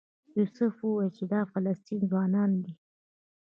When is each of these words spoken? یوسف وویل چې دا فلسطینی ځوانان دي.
یوسف 0.37 0.73
وویل 0.81 1.09
چې 1.17 1.23
دا 1.33 1.41
فلسطینی 1.51 2.05
ځوانان 2.11 2.51
دي. 2.63 2.73